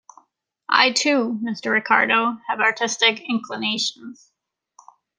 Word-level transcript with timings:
I, 0.67 0.93
too, 0.93 1.39
Mr. 1.43 1.71
Ricardo, 1.71 2.35
have 2.49 2.59
artistic 2.59 3.19
inclinations. 3.29 4.31